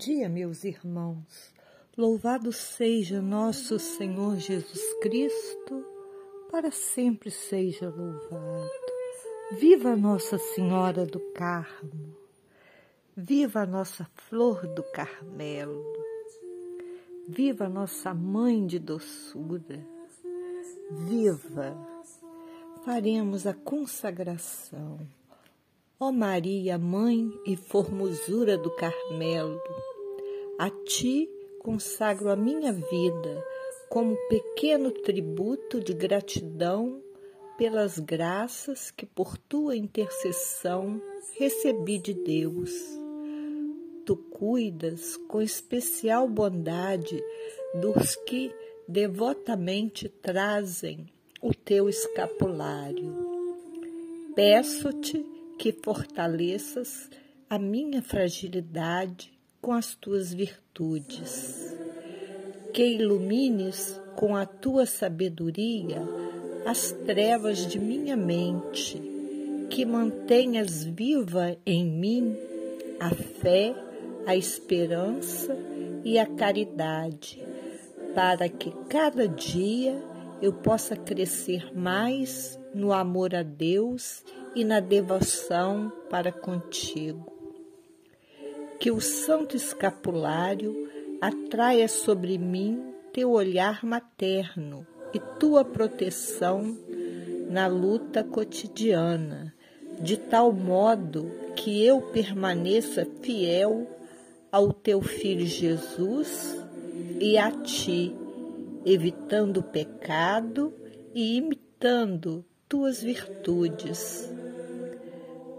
[0.00, 1.52] Dia, meus irmãos.
[1.94, 5.84] Louvado seja nosso Senhor Jesus Cristo,
[6.50, 8.70] para sempre seja louvado.
[9.58, 12.16] Viva Nossa Senhora do Carmo,
[13.14, 15.84] viva a nossa flor do Carmelo,
[17.28, 19.86] viva nossa mãe de doçura,
[20.90, 21.76] viva!
[22.86, 24.98] Faremos a consagração
[26.02, 29.60] Ó Maria, Mãe e formosura do Carmelo,
[30.60, 31.26] a Ti
[31.58, 33.42] consagro a minha vida
[33.88, 37.02] como pequeno tributo de gratidão
[37.56, 41.00] pelas graças que por Tua intercessão
[41.38, 42.72] recebi de Deus.
[44.04, 47.24] Tu cuidas com especial bondade
[47.80, 48.54] dos que
[48.86, 51.06] devotamente trazem
[51.40, 53.16] o Teu escapulário.
[54.34, 55.24] Peço-te
[55.58, 57.08] que fortaleças
[57.48, 61.76] a minha fragilidade com as tuas virtudes,
[62.72, 66.02] que ilumines com a tua sabedoria
[66.66, 69.00] as trevas de minha mente,
[69.70, 72.36] que mantenhas viva em mim
[72.98, 73.74] a fé,
[74.26, 75.56] a esperança
[76.04, 77.42] e a caridade,
[78.14, 80.02] para que cada dia
[80.42, 84.24] eu possa crescer mais no amor a Deus
[84.54, 87.39] e na devoção para contigo.
[88.80, 90.88] Que o Santo Escapulário
[91.20, 92.82] atraia sobre mim
[93.12, 96.78] teu olhar materno e tua proteção
[97.50, 99.54] na luta cotidiana,
[100.00, 103.86] de tal modo que eu permaneça fiel
[104.50, 106.56] ao teu Filho Jesus
[107.20, 108.16] e a ti,
[108.86, 110.72] evitando o pecado
[111.14, 114.32] e imitando tuas virtudes.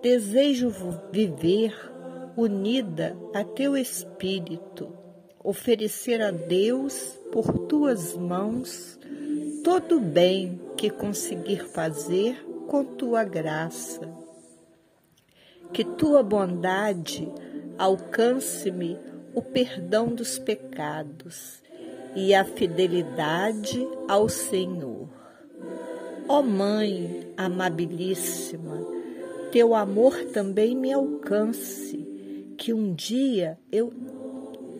[0.00, 0.72] Desejo
[1.12, 1.99] viver
[2.40, 4.92] unida a teu espírito,
[5.42, 8.98] oferecer a Deus por tuas mãos
[9.62, 14.08] todo o bem que conseguir fazer com tua graça.
[15.72, 17.28] Que tua bondade
[17.78, 18.98] alcance-me
[19.34, 21.62] o perdão dos pecados
[22.16, 25.08] e a fidelidade ao Senhor.
[26.26, 28.86] Ó oh Mãe amabilíssima,
[29.52, 32.09] teu amor também me alcance,
[32.60, 33.90] que um dia eu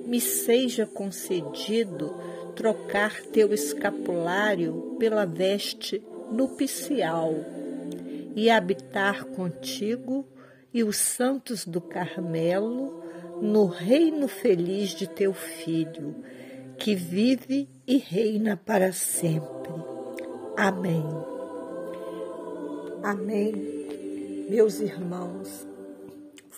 [0.05, 2.15] me seja concedido
[2.55, 7.35] trocar teu escapulário pela veste nupcial
[8.37, 10.29] e habitar contigo
[10.75, 13.03] e os santos do Carmelo
[13.41, 16.17] no reino feliz de teu Filho,
[16.77, 19.73] que vive e reina para sempre.
[20.55, 21.03] Amém.
[23.03, 23.55] Amém.
[24.51, 25.70] Meus irmãos,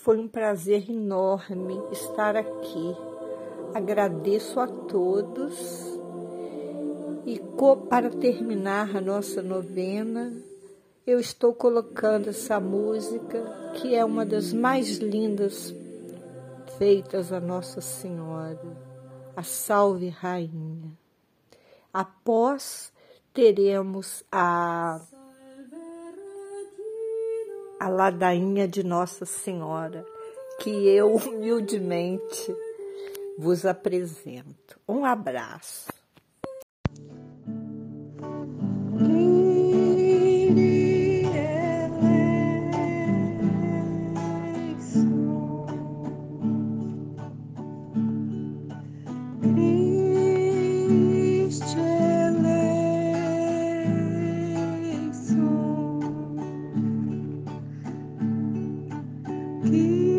[0.02, 2.96] foi um prazer enorme estar aqui.
[3.72, 5.56] Agradeço a todos
[7.24, 7.40] e
[7.88, 10.32] para terminar a nossa novena,
[11.06, 13.44] eu estou colocando essa música
[13.74, 15.72] que é uma das mais lindas
[16.78, 18.76] feitas a Nossa Senhora,
[19.36, 20.90] a Salve Rainha.
[21.92, 22.92] Após
[23.32, 25.00] teremos a
[27.82, 30.06] a ladainha de Nossa Senhora,
[30.60, 32.56] que eu humildemente
[33.36, 34.78] vos apresento.
[34.88, 35.91] Um abraço.
[59.62, 60.11] keep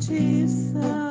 [0.00, 1.09] justiça.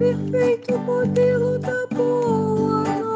[0.00, 3.09] Perfeito modelo da boa